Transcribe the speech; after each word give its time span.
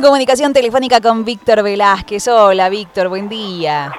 en 0.00 0.04
comunicación 0.06 0.54
telefónica 0.54 0.98
con 1.02 1.26
Víctor 1.26 1.62
Velázquez. 1.62 2.26
Hola, 2.28 2.70
Víctor, 2.70 3.08
buen 3.08 3.28
día. 3.28 3.92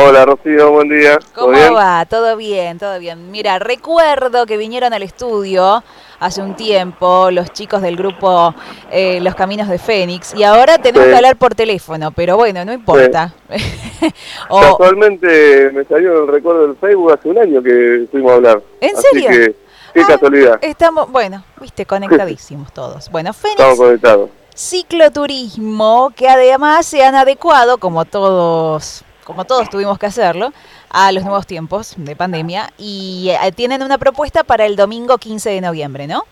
Hola, 0.00 0.24
Rocío, 0.24 0.70
buen 0.70 0.88
día. 0.88 1.18
¿Cómo 1.34 1.58
va? 1.74 2.06
Todo 2.06 2.36
bien, 2.36 2.78
todo 2.78 3.00
bien. 3.00 3.32
Mira, 3.32 3.58
recuerdo 3.58 4.46
que 4.46 4.56
vinieron 4.56 4.92
al 4.92 5.02
estudio 5.02 5.82
hace 6.20 6.40
un 6.40 6.54
tiempo 6.54 7.32
los 7.32 7.52
chicos 7.52 7.82
del 7.82 7.96
grupo 7.96 8.54
eh, 8.92 9.18
Los 9.22 9.34
Caminos 9.34 9.68
de 9.68 9.78
Fénix 9.78 10.36
y 10.36 10.44
ahora 10.44 10.78
tenemos 10.78 11.08
que 11.08 11.16
hablar 11.16 11.36
por 11.36 11.56
teléfono, 11.56 12.12
pero 12.12 12.36
bueno, 12.36 12.64
no 12.64 12.72
importa. 12.72 13.34
Casualmente 14.48 15.72
me 15.72 15.84
salió 15.84 16.22
el 16.22 16.28
recuerdo 16.28 16.68
del 16.68 16.76
Facebook 16.76 17.12
hace 17.12 17.28
un 17.28 17.38
año 17.38 17.60
que 17.60 18.06
fuimos 18.12 18.30
a 18.30 18.34
hablar. 18.36 18.62
¿En 18.80 18.96
serio? 18.96 19.28
Que, 19.28 19.56
qué 19.94 20.00
ah, 20.00 20.06
casualidad. 20.06 20.58
Estamos, 20.62 21.10
bueno, 21.10 21.42
viste, 21.60 21.86
conectadísimos 21.86 22.72
todos. 22.72 23.10
Bueno, 23.10 23.32
Fénix. 23.32 23.58
Estamos 23.58 23.78
conectados 23.78 24.30
cicloturismo 24.60 26.12
que 26.14 26.28
además 26.28 26.84
se 26.84 27.02
han 27.02 27.14
adecuado, 27.14 27.78
como 27.78 28.04
todos, 28.04 29.02
como 29.24 29.46
todos 29.46 29.70
tuvimos 29.70 29.98
que 29.98 30.04
hacerlo, 30.04 30.52
a 30.90 31.10
los 31.12 31.24
nuevos 31.24 31.46
tiempos 31.46 31.94
de 31.96 32.14
pandemia 32.14 32.68
y 32.76 33.30
eh, 33.30 33.52
tienen 33.52 33.82
una 33.82 33.96
propuesta 33.96 34.44
para 34.44 34.66
el 34.66 34.76
domingo 34.76 35.16
15 35.16 35.48
de 35.50 35.60
noviembre, 35.62 36.06
¿no? 36.06 36.24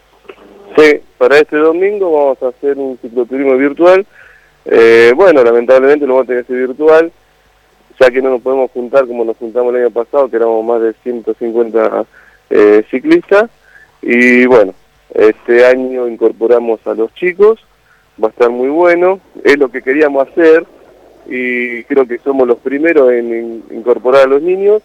Sí, 0.76 1.00
para 1.16 1.38
este 1.38 1.56
domingo 1.56 2.12
vamos 2.12 2.42
a 2.42 2.48
hacer 2.48 2.76
un 2.76 2.98
cicloturismo 3.00 3.56
virtual. 3.56 4.06
Eh, 4.66 5.12
bueno, 5.16 5.42
lamentablemente 5.42 6.06
lo 6.06 6.14
vamos 6.14 6.26
a 6.26 6.28
tener 6.28 6.44
que 6.44 6.52
virtual, 6.52 7.10
ya 7.98 8.10
que 8.10 8.20
no 8.20 8.28
nos 8.28 8.42
podemos 8.42 8.70
juntar 8.72 9.06
como 9.06 9.24
nos 9.24 9.38
juntamos 9.38 9.74
el 9.74 9.84
año 9.84 9.90
pasado, 9.90 10.28
que 10.28 10.36
éramos 10.36 10.62
más 10.66 10.82
de 10.82 10.92
150 11.02 12.04
eh, 12.50 12.84
ciclistas. 12.90 13.48
Y 14.02 14.44
bueno, 14.44 14.74
este 15.14 15.64
año 15.64 16.06
incorporamos 16.06 16.86
a 16.86 16.92
los 16.92 17.12
chicos 17.14 17.58
va 18.22 18.28
a 18.28 18.30
estar 18.30 18.50
muy 18.50 18.68
bueno, 18.68 19.20
es 19.44 19.58
lo 19.58 19.70
que 19.70 19.82
queríamos 19.82 20.28
hacer 20.28 20.66
y 21.26 21.84
creo 21.84 22.06
que 22.06 22.18
somos 22.18 22.46
los 22.46 22.58
primeros 22.58 23.12
en, 23.12 23.62
incorporar 23.70 24.22
a 24.22 24.28
los 24.28 24.42
niños 24.42 24.82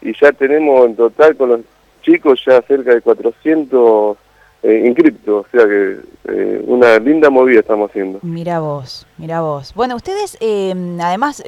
y 0.00 0.12
ya 0.18 0.32
tenemos 0.32 0.86
en 0.86 0.96
total 0.96 1.36
con 1.36 1.48
los 1.50 1.60
chicos 2.02 2.42
ya 2.46 2.60
cerca 2.62 2.94
de 2.94 3.00
400 3.00 4.16
eh, 4.62 4.84
inscriptos, 4.86 5.46
o 5.46 5.50
sea 5.50 5.66
que 5.66 5.98
eh, 6.26 6.64
una 6.66 6.98
linda 6.98 7.28
movida 7.28 7.60
estamos 7.60 7.90
haciendo. 7.90 8.18
Mira 8.22 8.60
vos, 8.60 9.06
mira 9.18 9.42
vos. 9.42 9.74
Bueno, 9.74 9.94
ustedes 9.94 10.38
eh, 10.40 10.72
además 11.02 11.42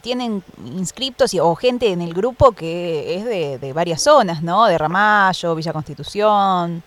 tienen 0.00 0.42
inscriptos 0.76 1.34
o 1.40 1.54
gente 1.54 1.92
en 1.92 2.02
el 2.02 2.14
grupo 2.14 2.52
que 2.52 3.14
es 3.14 3.24
de, 3.24 3.58
de 3.58 3.72
varias 3.72 4.02
zonas, 4.02 4.42
¿no? 4.42 4.66
De 4.66 4.76
Ramallo, 4.76 5.54
Villa 5.54 5.72
Constitución. 5.72 6.82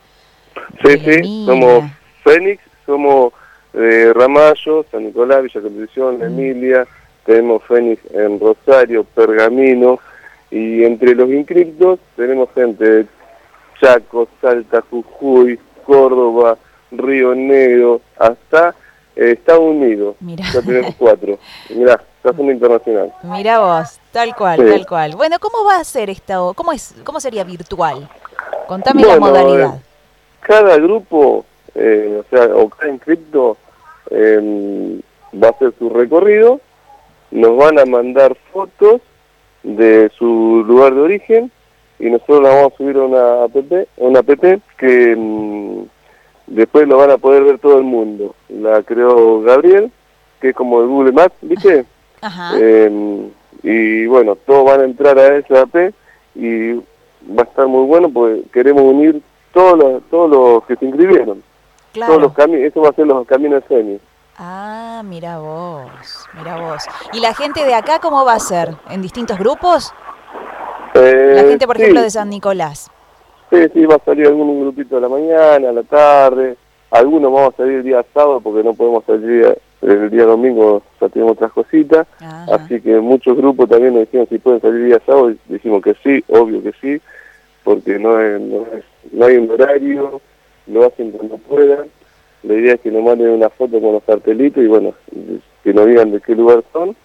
Sí, 0.84 1.00
sí, 1.00 1.46
somos 1.46 1.86
Fénix, 2.24 2.62
somos 2.86 3.34
de 3.74 4.14
Ramallo, 4.14 4.86
San 4.92 5.06
Nicolás, 5.06 5.44
Villa 5.44 5.62
Constitución. 5.62 6.22
Emilia, 6.22 6.88
tenemos 7.26 7.64
Fénix 7.64 8.02
en 8.14 8.40
Rosario, 8.40 9.04
Pergamino, 9.04 10.00
y 10.50 10.84
entre 10.84 11.16
los 11.16 11.30
inscriptos 11.30 12.00
tenemos 12.16 12.50
gente 12.54 12.84
de 12.84 13.06
Chaco, 13.80 14.28
Salta, 14.42 14.84
Jujuy, 14.90 15.58
Córdoba, 15.86 16.58
Río 16.92 17.34
Negro, 17.34 18.02
hasta 18.20 18.76
eh, 19.16 19.32
Estados 19.32 19.62
Unidos. 19.62 20.16
Ya 20.20 20.62
tenemos 20.62 20.94
cuatro. 20.96 21.40
Mirá, 21.70 21.94
está 22.18 22.34
siendo 22.34 22.52
internacional. 22.52 23.14
Mira 23.24 23.60
vos, 23.60 24.00
tal 24.12 24.36
cual, 24.36 24.58
tal 24.58 24.86
cual. 24.86 25.16
Bueno, 25.16 25.38
¿cómo 25.40 25.64
va 25.66 25.78
a 25.78 25.84
ser 25.84 26.10
esto? 26.10 26.54
¿Cómo, 26.56 26.74
es, 26.74 26.96
cómo 27.04 27.20
sería 27.20 27.44
virtual? 27.44 28.10
Contame 28.68 29.04
la 29.04 29.20
modalidad. 29.20 29.76
Eh, 29.76 29.82
cada 30.42 30.76
grupo 30.78 31.46
eh, 31.76 32.22
o 32.22 32.30
sea, 32.30 32.56
o 32.56 32.70
cada 32.70 32.92
inscripto 32.92 33.58
em, 34.10 35.00
va 35.34 35.48
a 35.48 35.52
hacer 35.52 35.74
su 35.78 35.90
recorrido, 35.90 36.60
nos 37.32 37.58
van 37.58 37.80
a 37.80 37.86
mandar 37.86 38.36
fotos 38.52 39.02
de 39.64 40.12
su 40.18 40.64
lugar 40.68 40.94
de 40.94 41.02
origen 41.02 41.52
y 42.00 42.10
nosotros 42.10 42.42
la 42.42 42.50
vamos 42.50 42.74
a 42.74 42.78
subir 42.78 42.98
a 42.98 43.04
una 43.04 43.44
app, 43.44 43.56
una 43.98 44.20
app 44.20 44.30
que 44.78 45.12
em, 45.12 45.86
después 46.48 46.88
lo 46.88 46.98
van 46.98 47.12
a 47.12 47.18
poder 47.18 47.44
ver 47.44 47.60
todo 47.60 47.78
el 47.78 47.84
mundo. 47.84 48.36
La 48.50 48.82
creó 48.84 49.42
Gabriel, 49.42 49.92
que 50.42 50.50
es 50.50 50.56
como 50.56 50.82
el 50.82 50.88
Google 50.88 51.12
Maps, 51.12 51.36
¿viste? 51.42 51.86
Em, 52.56 53.30
y 53.64 54.06
bueno, 54.06 54.36
todos 54.36 54.66
van 54.66 54.82
a 54.82 54.84
entrar 54.84 55.18
a 55.18 55.38
esa 55.38 55.62
app 55.62 55.76
y 56.36 56.74
va 56.74 57.40
a 57.40 57.44
estar 57.44 57.68
muy 57.68 57.88
bueno 57.88 58.10
porque 58.10 58.44
queremos 58.54 58.84
unir 58.84 59.22
todos 59.54 59.78
los, 59.78 60.04
todos 60.10 60.30
los 60.30 60.66
que 60.66 60.76
se 60.76 60.86
inscribieron. 60.86 61.42
Todos 61.94 62.22
los 62.22 62.34
caminos, 62.34 62.66
eso 62.66 62.82
va 62.82 62.90
a 62.90 62.94
ser 62.94 63.08
los 63.08 63.28
caminos 63.28 63.64
de 63.68 64.00
Ah, 64.38 65.02
mira 65.06 65.40
vos, 65.40 65.90
mira 66.38 66.58
vos. 66.58 66.84
¿Y 67.14 67.20
la 67.20 67.34
gente 67.34 67.64
de 67.66 67.74
acá 67.74 68.00
cómo 68.00 68.26
va 68.26 68.34
a 68.34 68.40
ser? 68.40 68.70
¿En 68.90 69.02
distintos 69.02 69.38
grupos? 69.38 69.94
Eh, 70.94 71.34
la 71.36 71.44
gente, 71.44 71.68
por 71.68 71.78
ejemplo, 71.78 72.02
de 72.02 72.10
San 72.10 72.30
Nicolás. 72.30 72.90
Sí, 73.50 73.58
sí, 73.74 73.86
va 73.86 73.96
a 73.96 74.04
salir 74.04 74.28
algún 74.28 74.62
grupito 74.62 74.96
de 74.96 75.02
la 75.02 75.10
mañana, 75.10 75.70
a 75.70 75.74
la 75.74 75.84
tarde. 75.84 76.56
Algunos 76.90 77.32
vamos 77.32 77.54
a 77.54 77.58
salir 77.58 77.78
el 77.78 77.84
día 77.84 78.04
sábado 78.14 78.42
porque 78.42 78.64
no 78.64 78.74
podemos 78.74 79.04
salir 79.06 79.58
el 79.82 80.10
día 80.10 80.26
domingo, 80.26 80.82
ya 81.00 81.10
tenemos 81.10 81.34
otras 81.34 81.52
cositas. 81.52 82.08
Así 82.52 82.82
que 82.82 83.00
muchos 83.00 83.36
grupos 83.38 83.70
también 83.70 83.94
nos 83.94 84.02
dijeron 84.02 84.28
si 84.28 84.40
pueden 84.40 84.62
salir 84.62 84.82
el 84.82 84.88
día 84.88 85.02
sábado. 85.06 85.32
Y 85.32 85.40
dijimos 85.48 85.82
que 85.82 85.96
sí, 86.04 86.24
obvio 86.30 86.64
que 86.64 86.74
sí, 86.82 87.02
porque 87.64 88.00
no, 88.00 88.18
no, 88.18 88.66
es, 88.74 88.84
no 89.12 89.26
hay 89.26 89.38
un 89.38 89.52
horario 89.52 90.22
lo 90.72 90.86
hacen 90.86 91.12
cuando 91.12 91.38
puedan. 91.38 91.88
La 92.44 92.54
idea 92.56 92.74
es 92.74 92.82
que 92.82 92.92
nos 92.92 93.04
manden 93.04 93.30
una 93.30 93.50
foto 93.50 93.80
con 93.80 93.94
los 93.94 94.04
cartelitos 94.04 94.64
y 94.64 94.68
bueno, 94.68 94.94
que 95.64 95.74
nos 95.74 95.86
digan 95.86 96.12
de 96.12 96.22
qué 96.22 96.36
lugar 96.36 96.64
son. 96.74 96.96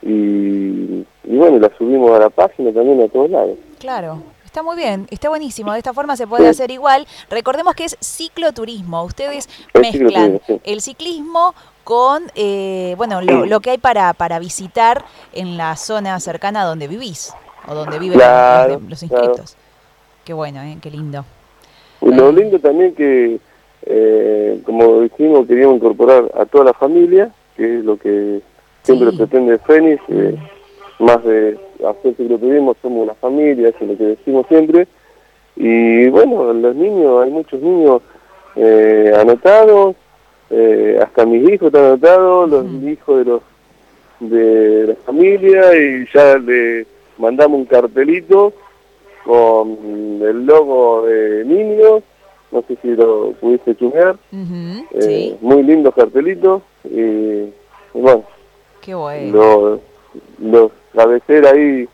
Y, 0.00 1.04
bueno, 1.24 1.58
la 1.58 1.70
subimos 1.76 2.12
a 2.12 2.20
la 2.20 2.30
página 2.30 2.72
también 2.72 3.02
a 3.02 3.08
todos 3.08 3.30
lados. 3.30 3.58
Claro, 3.78 4.22
Está 4.44 4.62
muy 4.62 4.76
bien, 4.76 5.06
está 5.10 5.28
buenísimo. 5.28 5.72
De 5.72 5.78
esta 5.78 5.92
forma 5.92 6.16
se 6.16 6.26
puede 6.26 6.48
hacer 6.48 6.70
igual. 6.70 7.06
Recordemos 7.28 7.74
que 7.74 7.84
es 7.84 7.98
cicloturismo. 8.00 9.04
Ustedes 9.04 9.46
mezclan 9.74 10.40
el 10.64 10.80
ciclismo 10.80 11.54
con 11.84 12.32
eh, 12.34 12.94
bueno 12.96 13.20
lo, 13.20 13.60
que 13.60 13.70
hay 13.70 13.78
para, 13.78 14.14
para 14.14 14.38
visitar 14.38 15.04
en 15.34 15.58
la 15.58 15.76
zona 15.76 16.18
cercana 16.18 16.64
donde 16.64 16.88
vivís 16.88 17.34
o 17.68 17.74
donde 17.74 17.98
viven 17.98 18.18
los, 18.88 19.02
inscritos. 19.02 19.56
Qué 20.24 20.32
bueno, 20.32 20.62
¿eh? 20.62 20.78
qué 20.80 20.90
lindo. 20.90 21.24
Lo 22.00 22.32
lindo 22.32 22.58
también 22.58 22.94
que, 22.94 23.38
eh, 23.86 24.60
como 24.64 25.00
dijimos, 25.00 25.46
queríamos 25.46 25.76
incorporar 25.76 26.30
a 26.34 26.46
toda 26.46 26.64
la 26.64 26.72
familia, 26.74 27.30
que 27.56 27.78
es 27.78 27.84
lo 27.84 27.96
que 27.96 28.40
siempre 28.82 29.12
pretende 29.12 29.58
Fénix, 29.58 30.02
eh, 30.08 30.36
más 31.00 31.22
de 31.24 31.58
hacer 31.88 32.14
cicloturismo, 32.16 32.76
somos 32.80 33.04
una 33.04 33.14
familia, 33.14 33.68
eso 33.68 33.78
es 33.80 33.88
lo 33.88 33.96
que 33.96 34.04
decimos 34.04 34.46
siempre. 34.48 34.86
Y 35.56 36.08
bueno, 36.08 36.52
los 36.52 36.76
niños, 36.76 37.24
hay 37.24 37.30
muchos 37.30 37.60
niños 37.60 38.02
eh, 38.56 39.12
anotados, 39.18 39.96
hasta 41.02 41.26
mis 41.26 41.46
hijos 41.50 41.66
están 41.66 41.84
anotados, 41.84 42.50
los 42.50 42.66
hijos 42.84 43.18
de 43.18 43.24
los 43.24 43.42
de 44.20 44.86
la 44.88 44.94
familia, 45.04 45.76
y 45.76 46.06
ya 46.12 46.38
le 46.38 46.86
mandamos 47.18 47.60
un 47.60 47.66
cartelito 47.66 48.52
con 49.64 50.20
el 50.22 50.46
logo 50.46 51.06
de 51.06 51.44
niños, 51.44 52.02
no 52.50 52.62
sé 52.66 52.76
si 52.80 52.88
lo 52.88 53.32
pudiste 53.32 53.76
chumear, 53.76 54.16
eh, 54.92 55.36
muy 55.40 55.62
lindo 55.62 55.92
cartelito 55.92 56.62
y, 56.84 57.52
bueno, 57.92 58.24
Qué 58.80 58.94
bueno. 58.94 59.80
Los, 60.40 60.72
cabeceras 60.94 61.52
ahí 61.52 61.88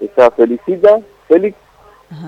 está 0.00 0.30
Felicita, 0.30 0.98
Félix 1.26 1.56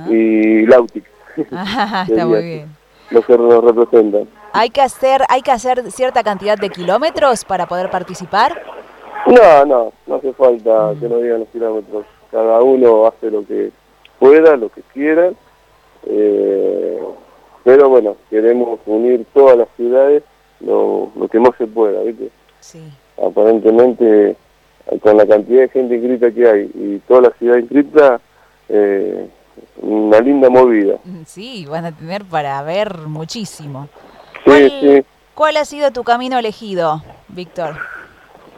y 0.09 0.67
Lautic. 0.67 1.05
está 1.37 2.27
muy 2.27 2.43
bien. 2.43 2.77
Los 3.11 3.25
que 3.25 3.39
nos 3.39 3.65
representan. 3.65 4.29
¿Hay 4.53 4.71
que, 4.71 4.83
hacer, 4.83 5.23
¿Hay 5.29 5.43
que 5.43 5.53
hacer 5.53 5.91
cierta 5.91 6.23
cantidad 6.23 6.59
de 6.59 6.71
kilómetros 6.71 7.45
para 7.45 7.67
poder 7.67 7.91
participar? 7.91 8.63
No, 9.27 9.65
no, 9.65 9.93
no 10.07 10.15
hace 10.17 10.33
falta 10.33 10.93
que 11.01 11.09
nos 11.09 11.23
digan 11.23 11.41
los 11.41 11.49
kilómetros. 11.49 12.05
Cada 12.31 12.61
uno 12.61 13.07
hace 13.07 13.31
lo 13.31 13.47
que 13.47 13.71
pueda, 14.21 14.57
lo 14.57 14.69
que 14.69 14.83
quieran. 14.93 15.35
Eh, 16.07 17.01
pero 17.65 17.89
bueno, 17.89 18.17
queremos 18.31 18.79
unir 18.87 19.27
todas 19.35 19.59
las 19.59 19.69
ciudades 19.77 20.23
lo, 20.61 21.11
que 21.31 21.41
más 21.41 21.53
se 21.59 21.67
pueda, 21.67 22.03
¿viste? 22.03 22.31
Sí. 22.61 22.83
Aparentemente, 23.23 24.37
con 25.01 25.17
la 25.17 25.27
cantidad 25.27 25.63
de 25.63 25.69
gente 25.69 25.97
inscrita 25.97 26.31
que 26.31 26.49
hay 26.49 26.71
y 26.75 26.99
toda 27.09 27.23
la 27.23 27.31
ciudad 27.31 27.59
inscrita, 27.59 28.21
eh, 28.69 29.29
una 29.83 30.21
linda 30.21 30.49
movida. 30.49 30.97
Mm, 31.05 31.23
sí, 31.27 31.67
van 31.67 31.87
a 31.87 31.93
tener 31.93 32.25
para 32.25 32.63
ver 32.63 32.99
muchísimo. 33.07 33.89
Sí, 34.35 34.41
¿Cuál, 34.45 34.71
sí. 34.81 35.05
¿Cuál 35.35 35.57
ha 35.57 35.65
sido 35.65 35.91
tu 35.91 36.05
camino 36.05 36.39
elegido, 36.39 37.03
Víctor? 37.29 37.77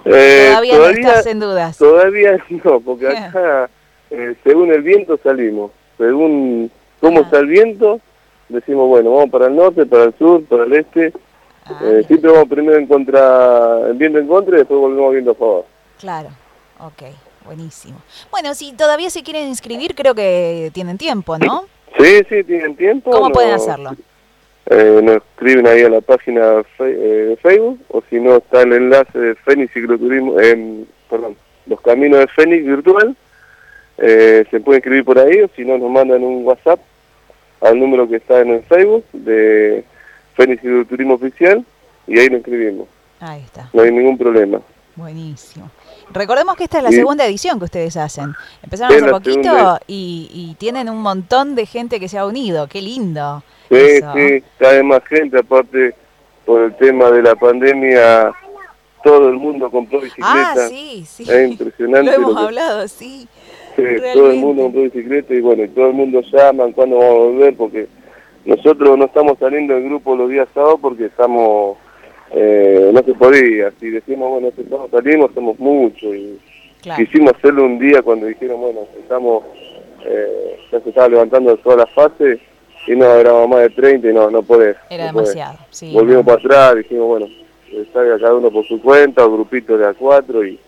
Eh, 0.05 0.49
todavía, 0.50 0.79
no 0.79 0.87
estás 0.87 1.26
en 1.26 1.41
dudas. 1.41 1.79
Todavía 1.79 2.38
no, 2.64 2.81
porque 2.81 3.09
acá 3.17 3.70
eh, 4.12 4.37
según 4.44 4.73
el 4.73 4.82
viento 4.82 5.19
salimos, 5.23 5.73
según 5.99 6.70
cómo 7.00 7.20
está 7.20 7.38
el 7.38 7.47
viento, 7.47 8.00
decimos, 8.49 8.88
bueno, 8.88 9.12
vamos 9.14 9.31
para 9.31 9.47
el 9.47 9.56
norte, 9.56 9.87
para 9.87 10.05
el 10.05 10.14
sur, 10.19 10.44
para 10.44 10.64
el 10.64 10.73
este, 10.75 11.12
Ah, 11.64 11.79
eh, 11.85 12.05
siempre 12.06 12.31
vamos 12.31 12.49
primero 12.49 12.76
en 12.76 12.87
contra, 12.87 13.88
en 13.91 13.99
viendo 13.99 14.19
en 14.19 14.26
contra 14.26 14.56
y 14.56 14.59
después 14.59 14.81
volvemos 14.81 15.12
viendo 15.12 15.31
a 15.31 15.35
favor. 15.35 15.64
Claro, 16.00 16.31
ok, 16.81 17.03
buenísimo. 17.44 18.03
Bueno, 18.31 18.55
si 18.55 18.73
todavía 18.73 19.11
se 19.11 19.23
quieren 19.23 19.47
inscribir, 19.47 19.94
creo 19.94 20.14
que 20.14 20.70
tienen 20.75 20.99
tiempo, 20.99 21.38
¿no? 21.38 21.67
Sí, 21.99 22.23
sí, 22.29 22.43
tienen 22.44 22.75
tiempo. 22.75 23.11
¿Cómo 23.11 23.31
pueden 23.31 23.53
hacerlo? 23.53 23.93
Eh, 24.67 25.00
nos 25.03 25.17
escriben 25.17 25.67
ahí 25.67 25.82
a 25.82 25.88
la 25.88 26.00
página 26.00 26.62
eh, 26.81 26.85
de 26.85 27.37
Facebook 27.37 27.81
o 27.88 28.03
si 28.09 28.19
no 28.19 28.37
está 28.37 28.62
el 28.62 28.73
enlace 28.73 29.19
de 29.19 29.35
Fénix 29.37 29.73
Cicloturismo, 29.73 30.41
eh, 30.41 30.85
perdón, 31.11 31.37
los 31.67 31.81
caminos 31.81 32.20
de 32.20 32.29
Fénix 32.29 32.64
virtual, 32.64 33.17
eh, 34.04 34.44
se 34.50 34.58
puede 34.58 34.78
escribir 34.78 35.04
por 35.04 35.16
ahí 35.16 35.43
o 35.43 35.50
si 35.54 35.64
no 35.64 35.78
nos 35.78 35.88
mandan 35.88 36.25
un 36.25 36.44
WhatsApp 36.44 36.81
al 37.60 37.78
número 37.78 38.08
que 38.08 38.16
está 38.16 38.40
en 38.40 38.50
el 38.50 38.62
Facebook 38.64 39.04
de 39.12 39.84
Fénix 40.34 40.60
Cicloturismo 40.60 41.14
Oficial 41.14 41.64
y 42.08 42.19
ahí 42.19 42.28
nos 42.28 42.40
escribimos. 42.40 42.88
Ahí 43.20 43.43
está. 43.43 43.70
No 43.72 43.82
hay 43.82 43.93
ningún 43.93 44.19
problema. 44.19 44.60
Buenísimo. 44.96 45.70
Recordemos 46.10 46.56
que 46.56 46.64
esta 46.64 46.78
es 46.78 46.84
la 46.84 46.90
segunda 46.90 47.25
edición 47.25 47.60
que 47.60 47.66
ustedes 47.66 47.96
hacen. 47.96 48.34
Empezaron 48.60 48.96
hace 48.96 49.08
poquito 49.08 49.78
y, 49.87 50.28
y, 50.34 50.54
tienen 50.56 50.90
un 50.90 51.00
montón 51.00 51.54
de 51.54 51.64
gente 51.64 52.00
que 52.00 52.08
se 52.08 52.19
ha 52.19 52.26
unido. 52.26 52.66
Qué 52.66 52.82
lindo. 52.82 53.44
Sí, 53.70 54.00
sí, 54.14 54.44
cada 54.58 54.82
más 54.82 55.02
gente, 55.04 55.38
aparte 55.38 55.94
por 56.44 56.62
el 56.62 56.76
tema 56.76 57.08
de 57.12 57.22
la 57.22 57.37
pandemia, 57.37 58.32
todo 59.04 59.28
el 59.28 59.37
mundo 59.37 59.70
compró 59.70 60.00
bicicleta. 60.00 60.52
Ah, 60.52 60.54
sí, 60.69 61.06
sí. 61.08 61.22
Es 61.22 61.50
impresionante. 61.50 62.10
Lo 62.10 62.16
hemos 62.16 62.37
hablado, 62.37 62.88
sí. 62.88 63.28
Sí, 63.77 63.83
todo 64.13 64.31
el 64.31 64.39
mundo 64.39 64.65
compró 64.65 64.83
bicicleta 64.83 65.35
y 65.35 65.41
bueno, 65.41 65.65
y 65.65 65.69
todo 65.69 65.89
el 65.89 65.95
mundo 65.95 66.21
llama 66.33 66.71
cuándo 66.75 66.99
vamos 66.99 67.15
a 67.15 67.19
volver 67.19 67.57
porque 67.57 67.87
nosotros 68.45 68.99
no 68.99 69.05
estamos 69.05 69.39
saliendo 69.39 69.75
del 69.75 69.85
grupo 69.85 70.17
los 70.17 70.29
días 70.29 70.49
sábados 70.53 70.79
porque 70.81 71.07
estamos, 71.07 71.79
eh, 72.33 72.91
no 72.93 73.03
se 73.03 73.15
podía. 73.15 73.71
Si 73.79 73.91
decimos, 73.91 74.31
bueno, 74.31 74.49
estamos 74.49 74.91
salimos, 74.91 75.31
somos 75.35 75.59
muchos 75.59 76.15
y 76.15 76.39
quisimos 76.97 77.33
hacerlo 77.35 77.65
un 77.65 77.79
día 77.79 78.03
cuando 78.03 78.27
dijeron, 78.27 78.61
bueno, 78.61 78.81
estamos, 78.99 79.45
eh, 80.05 80.59
ya 80.71 80.81
se 80.81 80.89
estaba 80.89 81.09
levantando 81.09 81.57
todas 81.59 81.79
las 81.79 81.91
fases 81.91 82.41
y 82.87 82.97
no, 82.97 83.07
éramos 83.15 83.49
más 83.49 83.61
de 83.61 83.71
30 83.71 84.11
y 84.11 84.13
no, 84.13 84.31
no 84.31 84.43
podés. 84.43 84.77
Era 84.91 85.07
demasiado, 85.07 85.59
sí. 85.71 85.93
Volvimos 85.93 86.25
para 86.25 86.39
atrás, 86.39 86.77
dijimos, 86.77 87.07
bueno, 87.07 87.27
salga 87.93 88.19
cada 88.19 88.35
uno 88.35 88.51
por 88.51 88.67
su 88.67 88.81
cuenta, 88.81 89.25
o 89.25 89.33
grupito 89.33 89.79
de 89.79 89.87
a 89.87 89.95
cuatro 89.95 90.45
y 90.45 90.59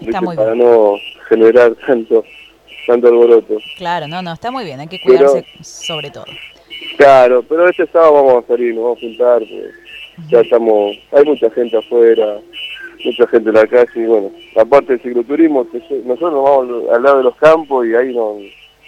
está 0.00 0.20
muy 0.20 0.36
para 0.36 0.54
no 0.54 0.96
generar 1.28 1.74
tanto 1.86 2.24
tanto 2.86 3.08
alboroto. 3.08 3.58
Claro, 3.76 4.06
no, 4.06 4.22
no, 4.22 4.32
está 4.32 4.50
muy 4.50 4.64
bien, 4.64 4.80
hay 4.80 4.88
que 4.88 5.00
cuidarse 5.00 5.44
sobre 5.60 6.10
todo. 6.10 6.24
Claro, 6.96 7.42
pero 7.42 7.68
este 7.68 7.86
sábado 7.88 8.12
vamos 8.14 8.44
a 8.44 8.46
salir, 8.46 8.74
nos 8.74 8.84
vamos 8.84 8.98
a 8.98 9.00
juntar, 9.00 9.42
ya 10.28 10.40
estamos, 10.40 10.96
hay 11.12 11.24
mucha 11.24 11.50
gente 11.50 11.76
afuera, 11.76 12.38
mucha 13.04 13.26
gente 13.26 13.48
en 13.50 13.54
la 13.54 13.66
calle 13.66 13.90
y 13.94 14.06
bueno, 14.06 14.30
aparte 14.56 14.92
del 14.92 15.02
cicloturismo, 15.02 15.66
nosotros 16.04 16.32
nos 16.32 16.44
vamos 16.44 16.90
al 16.92 17.02
lado 17.02 17.18
de 17.18 17.24
los 17.24 17.36
campos 17.36 17.86
y 17.86 17.94
ahí 17.94 18.14
nos 18.14 18.38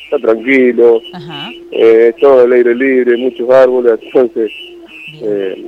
está 0.05 0.19
tranquilo, 0.19 1.01
eh, 1.73 2.15
todo 2.21 2.45
el 2.45 2.53
aire 2.53 2.75
libre, 2.75 3.17
muchos 3.17 3.51
árboles, 3.51 3.99
entonces 4.03 4.51
eh, 5.21 5.67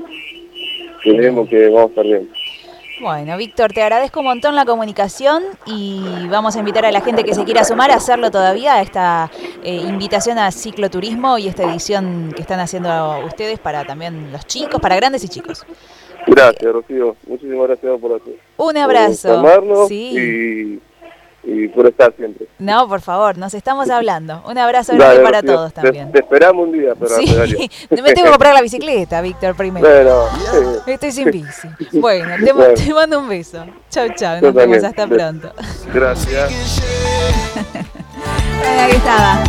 creemos 1.02 1.48
que 1.48 1.68
vamos 1.68 1.84
a 1.84 1.88
estar 1.88 2.04
bien. 2.04 2.28
Bueno, 3.00 3.38
Víctor, 3.38 3.72
te 3.72 3.82
agradezco 3.82 4.20
un 4.20 4.26
montón 4.26 4.54
la 4.54 4.66
comunicación 4.66 5.42
y 5.64 6.28
vamos 6.28 6.54
a 6.54 6.58
invitar 6.58 6.84
a 6.84 6.92
la 6.92 7.00
gente 7.00 7.24
que 7.24 7.34
se 7.34 7.44
quiera 7.44 7.64
sumar 7.64 7.90
a 7.90 7.94
hacerlo 7.94 8.30
todavía 8.30 8.74
a 8.74 8.82
esta 8.82 9.30
eh, 9.62 9.74
invitación 9.74 10.38
a 10.38 10.52
cicloturismo 10.52 11.38
y 11.38 11.48
esta 11.48 11.64
edición 11.64 12.30
que 12.36 12.42
están 12.42 12.60
haciendo 12.60 13.20
ustedes 13.24 13.58
para 13.58 13.86
también 13.86 14.30
los 14.30 14.46
chicos, 14.46 14.80
para 14.82 14.96
grandes 14.96 15.24
y 15.24 15.28
chicos. 15.28 15.64
Gracias, 16.26 16.72
Rocío. 16.72 17.16
Muchísimas 17.26 17.68
gracias 17.68 17.98
por 17.98 18.20
hacer. 18.20 18.34
Un 18.58 18.76
abrazo. 18.76 19.88
sí 19.88 20.12
y 20.18 20.89
por 21.74 21.86
estar 21.86 22.12
siempre. 22.16 22.46
No, 22.58 22.88
por 22.88 23.00
favor, 23.00 23.38
nos 23.38 23.54
estamos 23.54 23.90
hablando. 23.90 24.42
Un 24.46 24.58
abrazo 24.58 24.94
grande 24.94 25.20
para 25.20 25.42
todos 25.42 25.72
también. 25.72 26.12
Te, 26.12 26.20
esperamos 26.20 26.66
un 26.66 26.72
día 26.72 26.94
para 26.94 27.16
sí. 27.16 27.26
Me 27.90 28.12
tengo 28.12 28.24
que 28.24 28.30
comprar 28.30 28.54
la 28.54 28.62
bicicleta, 28.62 29.20
Víctor, 29.20 29.54
primero. 29.54 29.86
Pero, 29.86 30.28
Estoy 30.86 31.12
sin 31.12 31.30
bici. 31.30 31.68
Bueno, 31.92 32.34
te, 32.44 32.94
mando 32.94 33.18
un 33.18 33.28
beso. 33.28 33.64
Chau, 33.90 34.08
chau. 34.14 34.40
Nos 34.40 34.54
vemos 34.54 34.82
hasta 34.84 35.06
pronto. 35.06 35.52
Gracias. 35.92 36.82
Ahí 38.64 38.92
estaba. 38.92 39.42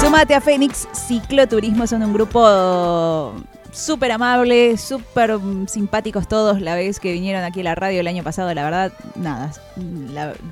Sumate 0.00 0.34
a 0.34 0.40
Fénix 0.40 0.88
Cicloturismo, 0.92 1.86
son 1.86 2.02
un 2.02 2.12
grupo 2.12 3.32
súper 3.74 4.12
amables, 4.12 4.80
súper 4.80 5.38
simpáticos 5.66 6.28
todos 6.28 6.60
la 6.60 6.74
vez 6.74 7.00
que 7.00 7.12
vinieron 7.12 7.44
aquí 7.44 7.60
a 7.60 7.64
la 7.64 7.74
radio 7.74 8.00
el 8.00 8.06
año 8.06 8.22
pasado, 8.22 8.54
la 8.54 8.64
verdad, 8.64 8.92
nada, 9.16 9.52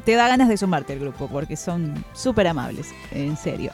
te 0.04 0.14
da 0.14 0.28
ganas 0.28 0.48
de 0.48 0.56
sumarte 0.56 0.92
al 0.92 0.98
grupo 0.98 1.28
porque 1.28 1.56
son 1.56 2.04
súper 2.12 2.48
amables, 2.48 2.88
en 3.12 3.36
serio. 3.36 3.72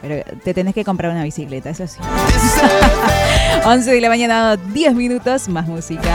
Pero 0.00 0.24
te 0.42 0.52
tenés 0.52 0.74
que 0.74 0.84
comprar 0.84 1.12
una 1.12 1.22
bicicleta, 1.22 1.70
eso 1.70 1.86
sí. 1.86 2.00
11 3.64 3.92
de 3.92 4.00
la 4.00 4.08
mañana, 4.08 4.56
10 4.56 4.94
minutos, 4.94 5.48
más 5.48 5.68
música. 5.68 6.10